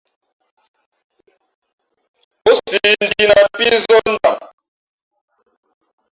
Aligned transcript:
Ǒ 2.49 2.51
siʼ 2.67 2.87
njǐ 3.03 3.23
nāt 3.29 3.45
pí 3.57 3.65
zᾱh 3.83 4.01
ndam. 4.11 4.35